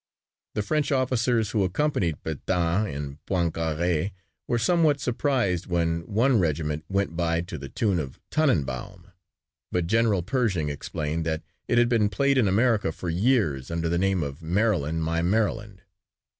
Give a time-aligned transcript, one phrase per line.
[0.55, 4.13] The French officers who accompanied Pétain and Poincaré
[4.47, 9.11] were somewhat surprised when one regiment went by to the tune of "Tannenbaum,"
[9.71, 13.99] but General Pershing explained that it had been played in America for years under the
[13.99, 15.83] name of "Maryland, My Maryland."